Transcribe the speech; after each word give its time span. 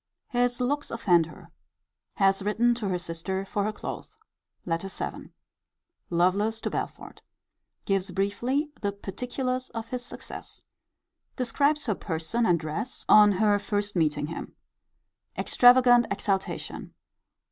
His 0.29 0.59
looks 0.59 0.89
offend 0.89 1.27
her. 1.27 1.45
Has 2.15 2.41
written 2.41 2.73
to 2.73 2.89
her 2.89 2.97
sister 2.97 3.45
for 3.45 3.65
her 3.65 3.71
clothes. 3.71 4.17
LETTER 4.65 4.87
VII. 4.87 5.29
Lovelace 6.09 6.59
to 6.61 6.71
Belford. 6.71 7.21
Gives 7.85 8.09
briefly 8.09 8.71
the 8.81 8.93
particulars 8.93 9.69
of 9.75 9.89
his 9.89 10.03
success. 10.03 10.63
Describes 11.35 11.85
her 11.85 11.93
person 11.93 12.47
and 12.47 12.59
dress 12.59 13.05
on 13.07 13.33
her 13.33 13.59
first 13.59 13.95
meeting 13.95 14.25
him. 14.25 14.55
Extravagant 15.37 16.07
exultation. 16.09 16.95